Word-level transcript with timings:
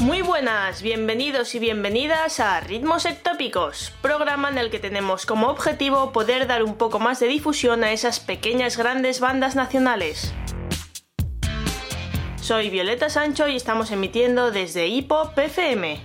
Muy 0.00 0.22
buenas, 0.22 0.80
bienvenidos 0.80 1.54
y 1.54 1.58
bienvenidas 1.58 2.40
a 2.40 2.58
Ritmos 2.60 3.04
Ectópicos, 3.04 3.92
programa 4.00 4.48
en 4.48 4.56
el 4.56 4.70
que 4.70 4.78
tenemos 4.78 5.26
como 5.26 5.48
objetivo 5.48 6.10
poder 6.10 6.46
dar 6.46 6.62
un 6.62 6.76
poco 6.76 6.98
más 6.98 7.20
de 7.20 7.26
difusión 7.26 7.84
a 7.84 7.92
esas 7.92 8.18
pequeñas 8.18 8.78
grandes 8.78 9.20
bandas 9.20 9.56
nacionales. 9.56 10.32
Soy 12.40 12.70
Violeta 12.70 13.10
Sancho 13.10 13.46
y 13.46 13.56
estamos 13.56 13.90
emitiendo 13.90 14.50
desde 14.50 14.86
Hipop 14.86 15.38
FM. 15.38 16.00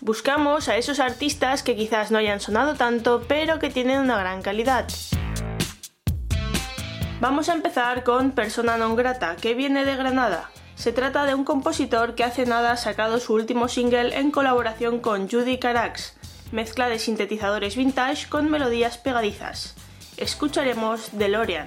Buscamos 0.00 0.68
a 0.68 0.76
esos 0.76 0.98
artistas 0.98 1.62
que 1.62 1.76
quizás 1.76 2.10
no 2.10 2.18
hayan 2.18 2.40
sonado 2.40 2.74
tanto, 2.74 3.26
pero 3.28 3.60
que 3.60 3.70
tienen 3.70 4.00
una 4.00 4.18
gran 4.18 4.42
calidad. 4.42 4.88
Vamos 7.20 7.48
a 7.48 7.54
empezar 7.54 8.02
con 8.02 8.32
Persona 8.32 8.76
non 8.76 8.98
grata, 8.98 9.36
que 9.36 9.54
viene 9.54 9.86
de 9.86 9.94
Granada. 9.94 10.50
Se 10.76 10.92
trata 10.92 11.24
de 11.24 11.34
un 11.34 11.44
compositor 11.44 12.14
que 12.14 12.22
hace 12.22 12.44
nada 12.44 12.72
ha 12.72 12.76
sacado 12.76 13.18
su 13.18 13.34
último 13.34 13.66
single 13.66 14.16
en 14.16 14.30
colaboración 14.30 15.00
con 15.00 15.28
Judy 15.28 15.58
Carax, 15.58 16.14
mezcla 16.52 16.88
de 16.88 16.98
sintetizadores 16.98 17.76
vintage 17.76 18.28
con 18.28 18.50
melodías 18.50 18.98
pegadizas. 18.98 19.74
Escucharemos 20.18 21.10
DeLorean. 21.12 21.66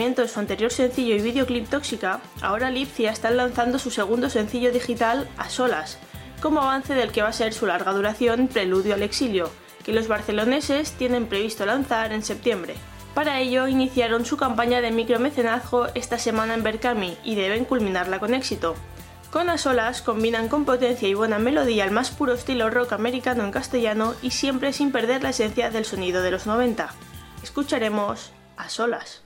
De 0.00 0.28
su 0.28 0.40
anterior 0.40 0.72
sencillo 0.72 1.14
y 1.14 1.20
videoclip 1.20 1.68
Tóxica, 1.68 2.20
ahora 2.40 2.70
Lipsia 2.70 3.10
está 3.10 3.30
lanzando 3.30 3.78
su 3.78 3.90
segundo 3.90 4.30
sencillo 4.30 4.72
digital 4.72 5.28
A 5.36 5.50
Solas, 5.50 5.98
como 6.40 6.62
avance 6.62 6.94
del 6.94 7.12
que 7.12 7.20
va 7.20 7.28
a 7.28 7.34
ser 7.34 7.52
su 7.52 7.66
larga 7.66 7.92
duración 7.92 8.48
Preludio 8.48 8.94
al 8.94 9.02
Exilio, 9.02 9.50
que 9.84 9.92
los 9.92 10.08
barceloneses 10.08 10.92
tienen 10.92 11.26
previsto 11.26 11.66
lanzar 11.66 12.12
en 12.12 12.22
septiembre. 12.22 12.76
Para 13.12 13.40
ello 13.40 13.68
iniciaron 13.68 14.24
su 14.24 14.38
campaña 14.38 14.80
de 14.80 14.90
micromecenazgo 14.90 15.88
esta 15.94 16.18
semana 16.18 16.54
en 16.54 16.62
Berkami 16.62 17.18
y 17.22 17.34
deben 17.34 17.66
culminarla 17.66 18.20
con 18.20 18.32
éxito. 18.32 18.76
Con 19.30 19.50
A 19.50 19.58
Solas 19.58 20.00
combinan 20.00 20.48
con 20.48 20.64
potencia 20.64 21.10
y 21.10 21.14
buena 21.14 21.38
melodía 21.38 21.84
el 21.84 21.90
más 21.90 22.10
puro 22.10 22.32
estilo 22.32 22.70
rock 22.70 22.94
americano 22.94 23.44
en 23.44 23.50
castellano 23.50 24.14
y 24.22 24.30
siempre 24.30 24.72
sin 24.72 24.92
perder 24.92 25.22
la 25.22 25.30
esencia 25.30 25.68
del 25.68 25.84
sonido 25.84 26.22
de 26.22 26.30
los 26.30 26.46
90. 26.46 26.88
Escucharemos 27.42 28.32
a 28.56 28.70
solas. 28.70 29.22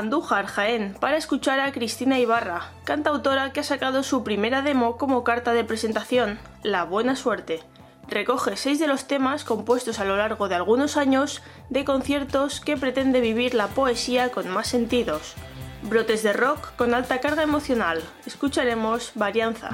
Andújar, 0.00 0.46
Jaén, 0.46 0.96
para 0.98 1.18
escuchar 1.18 1.60
a 1.60 1.72
Cristina 1.72 2.18
Ibarra, 2.18 2.70
cantautora 2.84 3.52
que 3.52 3.60
ha 3.60 3.62
sacado 3.62 4.02
su 4.02 4.24
primera 4.24 4.62
demo 4.62 4.96
como 4.96 5.24
carta 5.24 5.52
de 5.52 5.62
presentación, 5.62 6.38
La 6.62 6.84
Buena 6.84 7.16
Suerte. 7.16 7.62
Recoge 8.08 8.56
seis 8.56 8.78
de 8.78 8.86
los 8.86 9.06
temas 9.06 9.44
compuestos 9.44 9.98
a 10.00 10.06
lo 10.06 10.16
largo 10.16 10.48
de 10.48 10.54
algunos 10.54 10.96
años 10.96 11.42
de 11.68 11.84
conciertos 11.84 12.60
que 12.60 12.78
pretende 12.78 13.20
vivir 13.20 13.52
la 13.52 13.66
poesía 13.66 14.30
con 14.30 14.48
más 14.48 14.68
sentidos. 14.68 15.34
Brotes 15.82 16.22
de 16.22 16.32
rock 16.32 16.74
con 16.76 16.94
alta 16.94 17.20
carga 17.20 17.42
emocional. 17.42 18.02
Escucharemos 18.24 19.12
Varianza. 19.16 19.68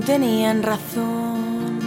No 0.00 0.06
tenían 0.06 0.62
razón, 0.62 1.78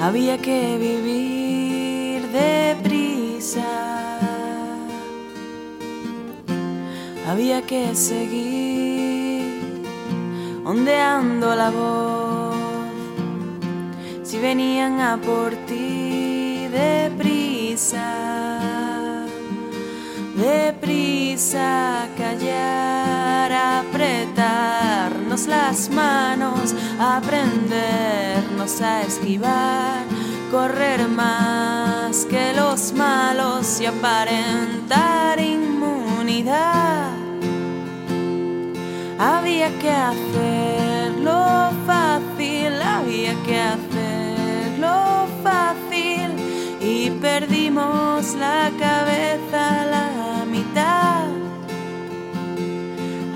había 0.00 0.38
que 0.38 0.78
vivir 0.78 2.28
deprisa. 2.28 3.66
Había 7.28 7.62
que 7.62 7.96
seguir 7.96 9.82
ondeando 10.64 11.56
la 11.56 11.70
voz. 11.70 12.54
Si 14.22 14.38
venían 14.38 15.00
a 15.00 15.16
por 15.16 15.50
ti 15.66 16.68
deprisa, 16.70 18.06
deprisa, 20.36 21.89
las 25.70 25.88
manos, 25.90 26.74
aprendernos 26.98 28.80
a 28.80 29.02
esquivar, 29.02 30.02
correr 30.50 31.06
más 31.06 32.24
que 32.24 32.52
los 32.54 32.92
malos 32.92 33.80
y 33.80 33.86
aparentar 33.86 35.38
inmunidad 35.38 37.10
había 39.20 39.68
que 39.78 39.90
hacerlo 39.90 41.70
fácil, 41.86 42.72
había 42.82 43.34
que 43.44 43.60
hacerlo 43.60 45.28
fácil 45.44 46.30
y 46.80 47.10
perdimos 47.10 48.34
la 48.34 48.72
cabeza 48.76 49.82
a 49.82 49.86
la 49.86 50.44
mitad. 50.46 51.28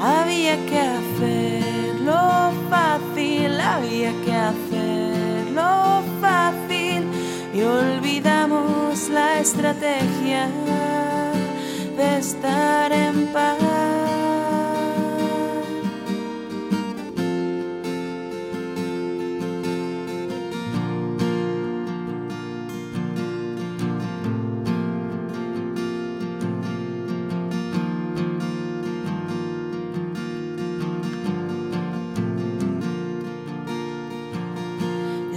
Había 0.01 0.54
había 3.65 4.13
que 4.25 4.33
hacerlo 4.33 6.03
fácil 6.21 7.05
y 7.55 7.63
olvidamos 7.63 9.09
la 9.09 9.41
estrategia 9.41 10.49
de 11.97 12.19
estar 12.19 12.93
en 12.93 13.27
paz. 13.33 13.94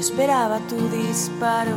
Esperaba 0.09 0.59
tu 0.69 0.77
disparo, 0.87 1.75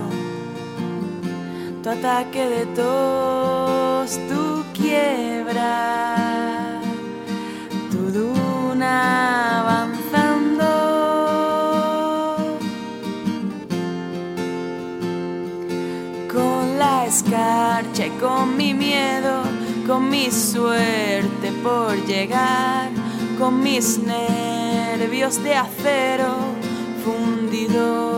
tu 1.82 1.88
ataque 1.90 2.48
de 2.48 2.64
tos, 2.78 4.10
tu 4.28 4.62
quiebra, 4.72 5.66
tu 7.90 7.98
duna 8.18 9.60
avanzando. 9.60 10.68
Con 16.32 16.78
la 16.78 17.06
escarcha 17.06 18.06
y 18.06 18.10
con 18.20 18.56
mi 18.56 18.74
miedo, 18.74 19.42
con 19.88 20.08
mi 20.08 20.30
suerte 20.30 21.50
por 21.64 21.96
llegar, 22.06 22.90
con 23.40 23.60
mis 23.60 23.98
nervios 23.98 25.42
de 25.42 25.56
acero 25.56 26.60
fundido. 27.04 28.09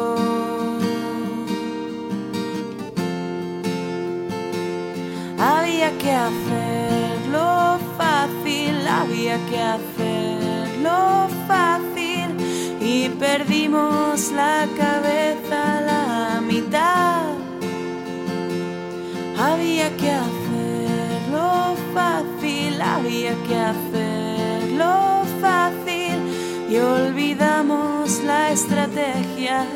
Había 5.82 5.98
que 5.98 6.12
hacerlo 6.12 7.78
fácil, 7.98 8.86
había 8.86 9.36
que 9.46 9.60
hacerlo 9.60 11.26
fácil 11.48 12.36
y 12.80 13.08
perdimos 13.08 14.30
la 14.30 14.68
cabeza 14.76 15.78
a 15.78 15.80
la 15.80 16.40
mitad. 16.40 17.32
Había 19.36 19.96
que 19.96 20.10
hacerlo 20.12 21.74
fácil, 21.92 22.80
había 22.80 23.34
que 23.48 23.56
hacerlo 23.56 25.24
fácil 25.40 26.16
y 26.70 26.78
olvidamos 26.78 28.22
la 28.24 28.52
estrategia 28.52 29.66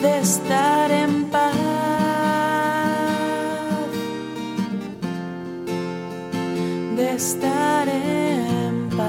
de 0.00 0.18
estar 0.18 0.90
en 0.90 1.21
estar 7.22 7.88
en 7.88 8.88
paz. 8.88 9.06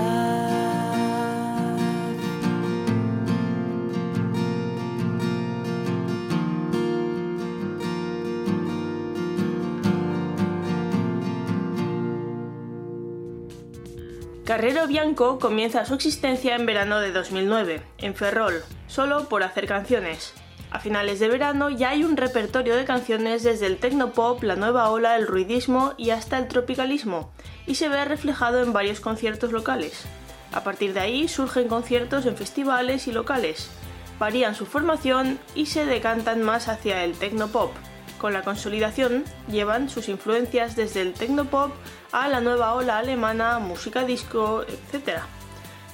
Carrero 14.46 14.86
Bianco 14.86 15.39
comienza 15.39 15.84
su 15.86 15.96
existencia 15.96 16.55
en 16.55 16.67
verano 16.67 17.00
de 17.00 17.12
2009, 17.12 17.82
en 17.98 18.13
Ferrol, 18.13 18.63
solo 18.86 19.27
por 19.27 19.41
hacer 19.41 19.65
canciones. 19.65 20.36
A 20.74 20.80
finales 20.80 21.20
de 21.20 21.27
verano 21.27 21.70
ya 21.70 21.92
hay 21.92 22.03
un 22.03 22.18
repertorio 22.18 22.75
de 22.75 22.84
canciones 22.84 23.44
desde 23.44 23.68
el 23.68 23.77
tecnopop, 23.77 24.42
la 24.42 24.56
nueva 24.56 24.89
ola, 24.89 25.15
el 25.18 25.27
ruidismo 25.27 25.94
y 25.98 26.10
hasta 26.10 26.39
el 26.39 26.48
tropicalismo, 26.48 27.32
y 27.68 27.75
se 27.75 27.89
ve 27.89 28.03
reflejado 28.06 28.63
en 28.63 28.74
varios 28.74 29.00
conciertos 29.00 29.51
locales. 29.51 30.06
A 30.51 30.63
partir 30.63 30.96
de 30.96 31.01
ahí 31.01 31.27
surgen 31.27 31.68
conciertos 31.68 32.25
en 32.25 32.36
festivales 32.36 33.08
y 33.08 33.12
locales. 33.12 33.70
Varían 34.18 34.56
su 34.56 34.65
formación 34.65 35.38
y 35.53 35.68
se 35.68 35.86
decantan 35.86 36.42
más 36.42 36.68
hacia 36.68 37.03
el 37.03 37.13
tecnopop. 37.13 37.72
Con 38.18 38.34
la 38.34 38.42
consolidación 38.42 39.25
llevan 39.48 39.89
sus 39.89 40.10
influencias 40.10 40.75
desde 40.75 41.01
el 41.01 41.13
tecnopop 41.13 41.72
a 42.12 42.27
la 42.30 42.42
nueva 42.42 42.74
ola 42.74 42.98
alemana, 42.98 43.60
música 43.60 44.06
disco, 44.06 44.63
etc. 44.63 45.20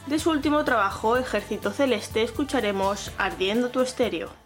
De 0.08 0.20
su 0.20 0.30
último 0.30 0.64
trabajo, 0.64 1.18
Ejército 1.18 1.72
Celeste, 1.72 2.24
escucharemos 2.24 3.12
Ardiendo 3.18 3.72
tu 3.72 3.82
estéreo. 3.82 4.39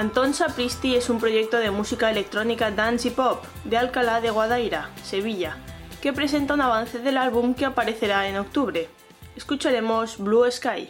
Anton 0.00 0.32
Sapristi 0.32 0.96
es 0.96 1.10
un 1.10 1.20
proyecto 1.20 1.58
de 1.58 1.70
música 1.70 2.10
electrónica 2.10 2.70
dance 2.70 3.08
y 3.08 3.10
pop 3.10 3.44
de 3.66 3.76
Alcalá 3.76 4.22
de 4.22 4.30
Guadaira, 4.30 4.88
Sevilla, 5.02 5.58
que 6.00 6.14
presenta 6.14 6.54
un 6.54 6.62
avance 6.62 7.00
del 7.00 7.18
álbum 7.18 7.52
que 7.52 7.66
aparecerá 7.66 8.26
en 8.26 8.38
octubre. 8.38 8.88
Escucharemos 9.36 10.16
Blue 10.16 10.50
Sky. 10.50 10.88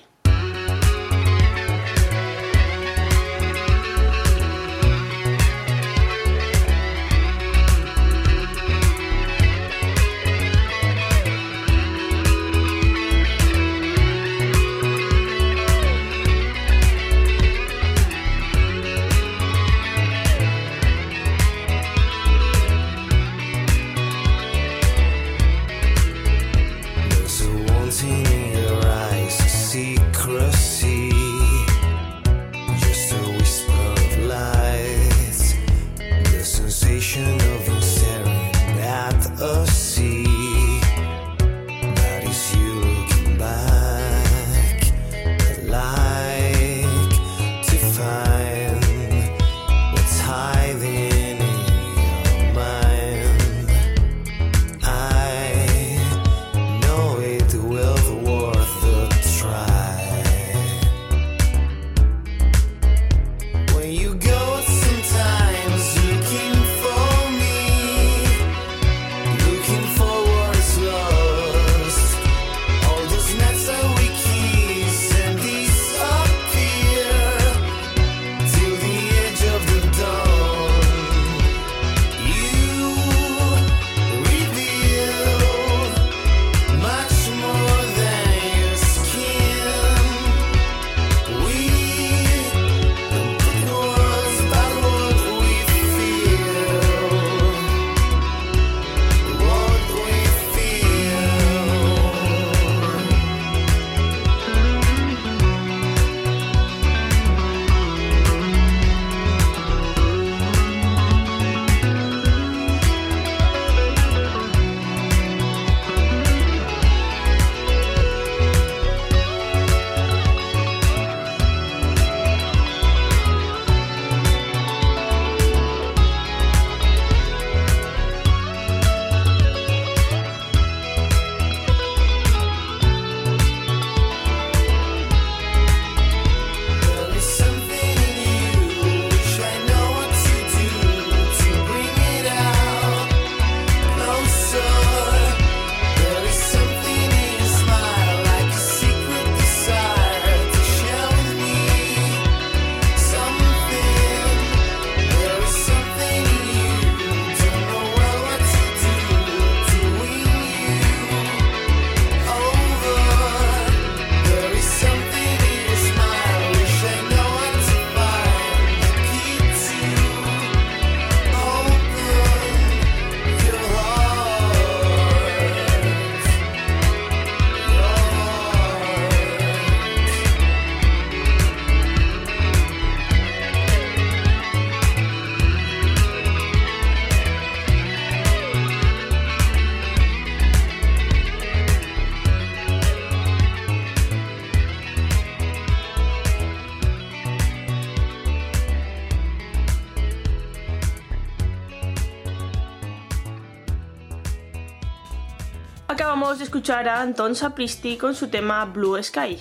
Escuchar 206.51 206.89
a 206.89 207.01
Anton 207.01 207.37
Sapristi 207.37 207.97
con 207.97 208.17
su 208.17 208.27
tema 208.27 208.65
Blue 208.65 209.01
Sky. 209.01 209.39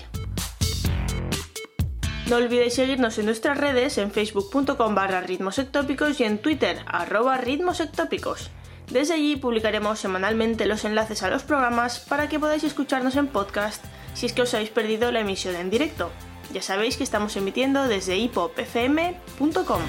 No 2.28 2.36
olvidéis 2.36 2.76
seguirnos 2.76 3.18
en 3.18 3.26
nuestras 3.26 3.58
redes 3.58 3.98
en 3.98 4.12
facebook.com 4.12 4.94
barra 4.94 5.20
ritmosectópicos 5.20 6.20
y 6.20 6.26
en 6.26 6.38
twitter 6.38 6.84
arroba 6.86 7.38
ritmosectópicos. 7.38 8.52
Desde 8.92 9.16
allí 9.16 9.38
publicaremos 9.38 9.98
semanalmente 9.98 10.68
los 10.68 10.86
enlaces 10.86 11.24
a 11.24 11.32
los 11.32 11.42
programas 11.42 11.98
para 11.98 12.30
que 12.30 12.40
podáis 12.40 12.64
escucharnos 12.64 13.16
en 13.16 13.26
podcast 13.26 13.84
si 14.14 14.28
es 14.28 14.34
que 14.34 14.44
os 14.44 14.54
habéis 14.54 14.70
perdido 14.70 15.12
la 15.12 15.22
emisión 15.22 15.56
en 15.56 15.72
directo. 15.72 16.12
Ya 16.54 16.62
sabéis 16.62 16.96
que 16.96 17.04
estamos 17.04 17.36
emitiendo 17.36 17.88
desde 17.88 18.18
hipopfm.com. 18.18 19.82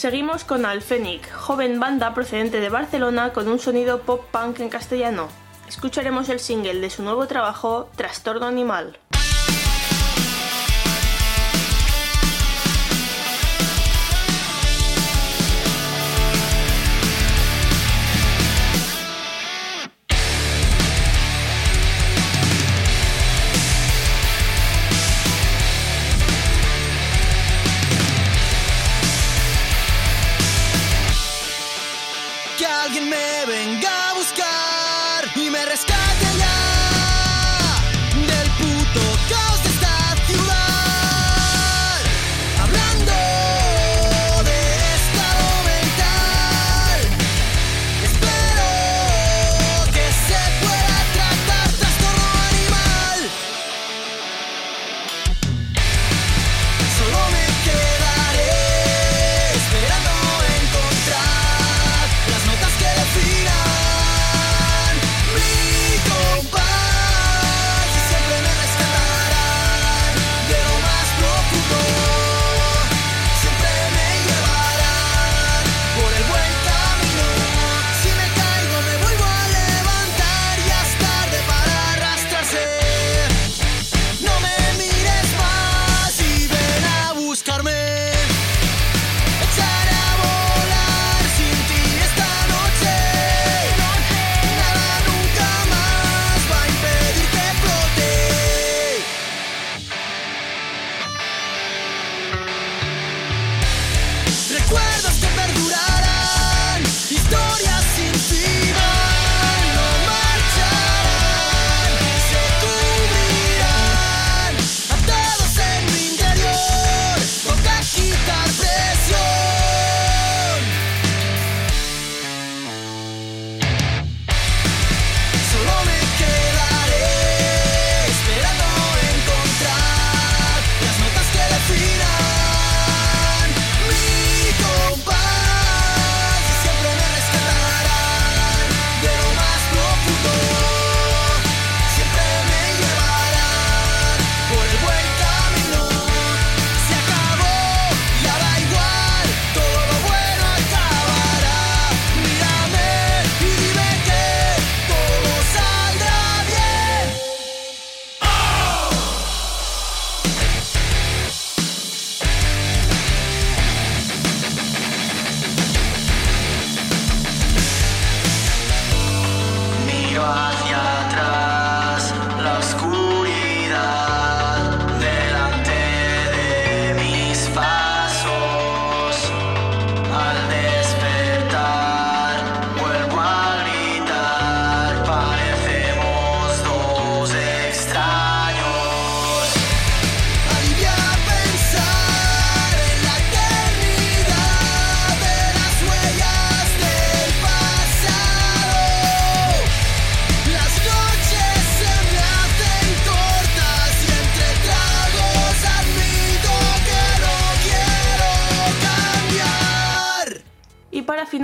Seguimos 0.00 0.44
con 0.44 0.64
Alfenic, 0.64 1.30
joven 1.30 1.78
banda 1.78 2.14
procedente 2.14 2.58
de 2.58 2.70
Barcelona 2.70 3.34
con 3.34 3.48
un 3.48 3.58
sonido 3.58 4.00
pop 4.00 4.24
punk 4.32 4.60
en 4.60 4.70
castellano. 4.70 5.28
Escucharemos 5.68 6.30
el 6.30 6.40
single 6.40 6.80
de 6.80 6.88
su 6.88 7.02
nuevo 7.02 7.26
trabajo, 7.26 7.90
Trastorno 7.96 8.46
Animal. 8.46 8.96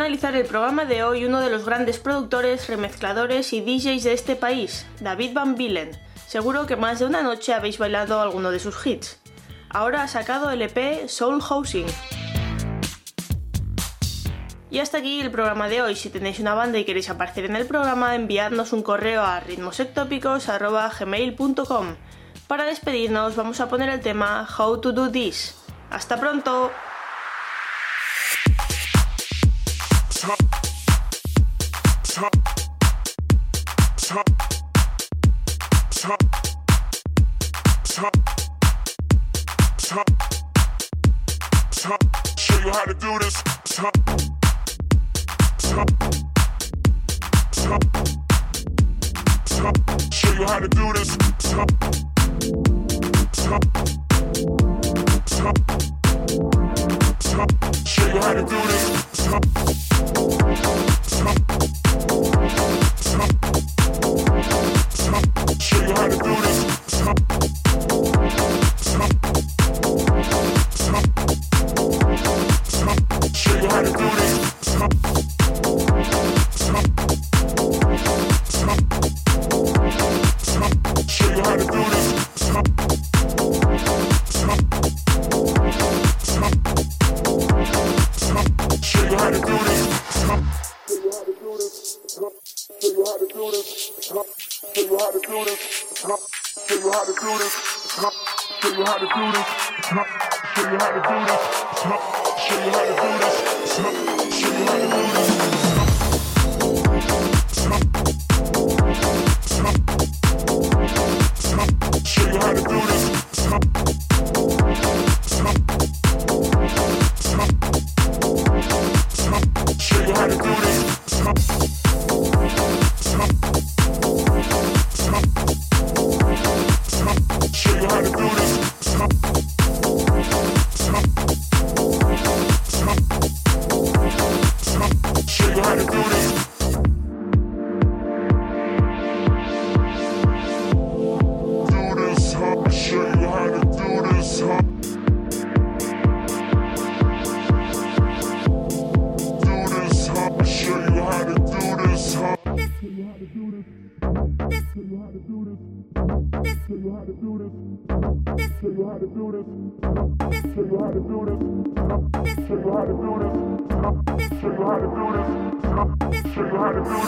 analizar 0.06 0.36
el 0.36 0.46
programa 0.46 0.84
de 0.84 1.02
hoy 1.02 1.24
uno 1.24 1.40
de 1.40 1.50
los 1.50 1.64
grandes 1.64 1.98
productores, 1.98 2.68
remezcladores 2.68 3.52
y 3.52 3.60
DJs 3.60 4.04
de 4.04 4.12
este 4.12 4.36
país, 4.36 4.86
David 5.00 5.32
Van 5.34 5.56
Bilen. 5.56 5.98
Seguro 6.28 6.64
que 6.64 6.76
más 6.76 7.00
de 7.00 7.06
una 7.06 7.22
noche 7.22 7.52
habéis 7.52 7.78
bailado 7.78 8.20
alguno 8.20 8.52
de 8.52 8.60
sus 8.60 8.86
hits. 8.86 9.18
Ahora 9.68 10.04
ha 10.04 10.08
sacado 10.08 10.52
el 10.52 10.62
EP 10.62 11.08
Soul 11.08 11.42
Housing. 11.42 11.88
Y 14.70 14.78
hasta 14.78 14.98
aquí 14.98 15.20
el 15.20 15.32
programa 15.32 15.68
de 15.68 15.82
hoy. 15.82 15.96
Si 15.96 16.08
tenéis 16.08 16.38
una 16.38 16.54
banda 16.54 16.78
y 16.78 16.84
queréis 16.84 17.10
aparecer 17.10 17.46
en 17.46 17.56
el 17.56 17.66
programa, 17.66 18.14
enviadnos 18.14 18.72
un 18.72 18.84
correo 18.84 19.24
a 19.24 19.40
ritmosectópicos.gmail.com. 19.40 21.96
Para 22.46 22.64
despedirnos 22.64 23.34
vamos 23.34 23.58
a 23.58 23.68
poner 23.68 23.88
el 23.88 23.98
tema 23.98 24.46
How 24.56 24.80
to 24.80 24.92
Do 24.92 25.10
This. 25.10 25.56
¡Hasta 25.90 26.16
pronto! 26.16 26.70
Top. 30.26 30.56
Show 57.36 58.06
you 58.06 58.18
how 58.18 58.32
to 58.32 58.40
do 58.40 58.48
this. 58.48 58.86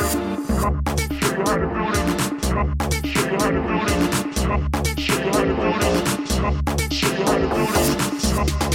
Show 0.09 0.17
you 0.17 1.45
how 1.45 1.53
to 1.53 1.69
do 1.69 1.85
this. 1.93 3.11
Show 3.11 3.29
you 3.29 3.39
how 3.39 3.51
to 3.51 3.61
do 3.61 3.75
this. 3.85 5.05
Show 6.91 7.09
you 7.09 7.25
how 7.25 7.37
to 7.37 7.47
do 7.49 7.63
this. 7.73 8.68